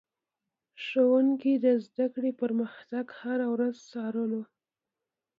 ښوونکي 0.85 1.53
د 1.65 1.65
زده 1.85 2.07
کړې 2.13 2.31
پرمختګ 2.41 3.05
هره 3.19 3.47
ورځ 3.53 3.75
څارلو. 3.91 4.41